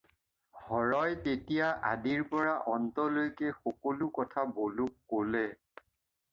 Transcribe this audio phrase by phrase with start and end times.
[0.69, 5.47] হৰই তেতিয়া আদিৰ পৰা অন্তলৈকে সকলো কথা বলোক ক'লে।